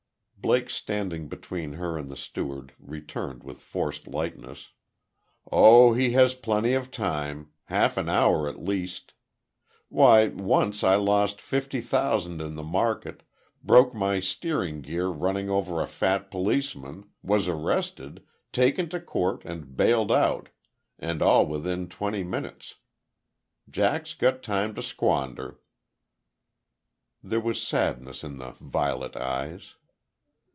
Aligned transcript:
Blake 0.51 0.71
standing 0.71 1.29
between 1.29 1.73
her 1.73 1.99
and 1.99 2.09
the 2.09 2.15
steward, 2.17 2.73
returned 2.79 3.43
with 3.43 3.61
forced 3.61 4.07
lightness: 4.07 4.71
"Oh, 5.51 5.93
he 5.93 6.13
has 6.13 6.33
plenty 6.33 6.73
of 6.73 6.89
time. 6.89 7.51
Half 7.65 7.95
an 7.95 8.09
hour 8.09 8.49
at 8.49 8.59
least. 8.59 9.13
Why, 9.87 10.29
once 10.29 10.83
I 10.83 10.95
lost 10.95 11.39
fifty 11.39 11.79
thousand 11.79 12.41
in 12.41 12.55
the 12.55 12.63
market, 12.63 13.21
broke 13.63 13.93
my 13.93 14.19
steering 14.19 14.81
gear 14.81 15.09
running 15.09 15.47
over 15.51 15.79
a 15.79 15.85
fat 15.85 16.31
policeman, 16.31 17.07
was 17.21 17.47
arrested, 17.47 18.23
taken 18.51 18.89
to 18.89 18.99
court 18.99 19.45
and 19.45 19.77
bailed 19.77 20.11
out 20.11 20.49
and 20.97 21.21
all 21.21 21.45
within 21.45 21.87
twenty 21.87 22.23
minutes. 22.23 22.77
Jack's 23.69 24.15
got 24.15 24.41
time 24.41 24.73
to 24.73 24.81
squander." 24.81 25.59
There 27.21 27.39
was 27.39 27.61
sadness 27.61 28.23
in 28.23 28.39
the 28.39 28.53
violet 28.59 29.15
eyes. 29.15 29.75